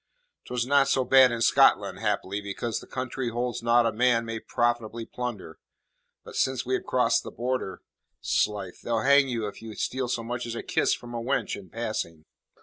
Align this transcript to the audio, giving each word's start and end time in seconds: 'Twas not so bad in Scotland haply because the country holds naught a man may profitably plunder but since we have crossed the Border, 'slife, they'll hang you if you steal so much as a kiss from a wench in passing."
'Twas 0.47 0.65
not 0.65 0.87
so 0.87 1.05
bad 1.05 1.31
in 1.31 1.41
Scotland 1.43 1.99
haply 1.99 2.41
because 2.41 2.79
the 2.79 2.87
country 2.87 3.29
holds 3.29 3.61
naught 3.61 3.85
a 3.85 3.91
man 3.91 4.25
may 4.25 4.39
profitably 4.39 5.05
plunder 5.05 5.59
but 6.23 6.35
since 6.35 6.65
we 6.65 6.73
have 6.73 6.83
crossed 6.87 7.21
the 7.21 7.29
Border, 7.29 7.83
'slife, 8.19 8.81
they'll 8.81 9.01
hang 9.01 9.29
you 9.29 9.45
if 9.45 9.61
you 9.61 9.75
steal 9.75 10.07
so 10.07 10.23
much 10.23 10.47
as 10.47 10.55
a 10.55 10.63
kiss 10.63 10.95
from 10.95 11.13
a 11.13 11.21
wench 11.21 11.55
in 11.55 11.69
passing." 11.69 12.25